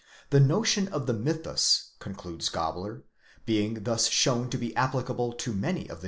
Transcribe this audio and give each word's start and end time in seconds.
The 0.31 0.39
notion 0.39 0.87
of 0.87 1.05
the 1.05 1.13
mythus, 1.13 1.91
concludes 1.99 2.49
Gabler, 2.49 3.03
being 3.45 3.83
thus 3.83 4.07
shown 4.09 4.49
to 4.49 4.57
be 4.57 4.75
applicable 4.75 5.33
to 5.33 5.53
many 5.53 5.83
of 5.89 5.99
the. 5.99 5.99